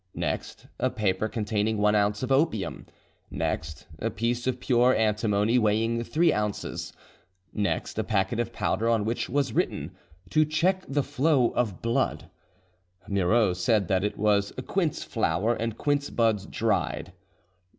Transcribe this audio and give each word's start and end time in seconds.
"Next, 0.15 0.65
a 0.79 0.89
paper 0.89 1.27
containing 1.29 1.77
one 1.77 1.93
ounce 1.93 2.23
of 2.23 2.31
opium. 2.31 2.87
"Next, 3.29 3.85
a 3.99 4.09
piece 4.09 4.47
of 4.47 4.59
pure 4.59 4.95
antimony 4.95 5.59
weighing 5.59 6.03
three 6.03 6.33
ounces. 6.33 6.91
"Next, 7.53 7.99
a 7.99 8.03
packet 8.03 8.39
of 8.39 8.51
powder 8.51 8.89
on 8.89 9.05
which 9.05 9.29
was 9.29 9.53
written: 9.53 9.91
'To 10.31 10.45
check 10.45 10.85
the 10.87 11.03
flow 11.03 11.49
of 11.51 11.83
blood.' 11.83 12.31
Moreau 13.07 13.53
said 13.53 13.89
that 13.89 14.03
it 14.03 14.17
was 14.17 14.51
quince 14.65 15.03
flower 15.03 15.53
and 15.53 15.77
quince 15.77 16.09
buds 16.09 16.47
dried. 16.47 17.13